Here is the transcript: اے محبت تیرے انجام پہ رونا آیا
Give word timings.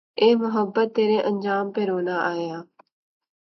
اے 0.21 0.27
محبت 0.43 0.87
تیرے 0.95 1.17
انجام 1.29 1.65
پہ 1.73 1.81
رونا 1.89 2.15
آیا 2.31 2.57